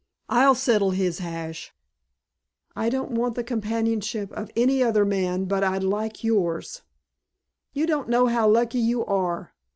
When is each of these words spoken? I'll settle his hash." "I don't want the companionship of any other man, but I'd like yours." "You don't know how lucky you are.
I'll 0.29 0.55
settle 0.55 0.89
his 0.89 1.19
hash." 1.19 1.71
"I 2.75 2.89
don't 2.89 3.11
want 3.11 3.35
the 3.35 3.43
companionship 3.43 4.31
of 4.31 4.49
any 4.55 4.81
other 4.81 5.05
man, 5.05 5.45
but 5.45 5.63
I'd 5.63 5.83
like 5.83 6.23
yours." 6.23 6.81
"You 7.73 7.85
don't 7.85 8.09
know 8.09 8.25
how 8.25 8.49
lucky 8.49 8.79
you 8.79 9.05
are. 9.05 9.53